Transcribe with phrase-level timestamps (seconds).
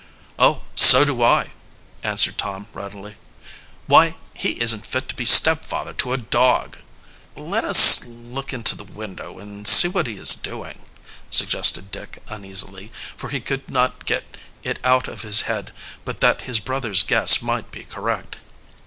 [0.39, 1.51] "Oh, so do I,"
[2.01, 3.17] answered Tom readily.
[3.85, 6.77] "Why, he isn't fit to be stepfather to a dog!"
[7.35, 10.81] "Let us look into the window and see what he is doing,"
[11.29, 14.23] suggested Dick uneasily, for he could not get
[14.63, 15.71] it out of his head
[16.03, 18.37] but that his brother's guess might be correct.